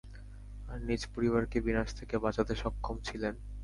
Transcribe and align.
আর 0.67 0.79
নিজ 0.87 1.01
পরিবারকে 1.13 1.57
বিনাশ 1.65 1.89
থেকে 1.99 2.15
বাঁচাতে 2.17 2.53
সক্ষম 2.55 2.95
ছিলেন। 3.07 3.33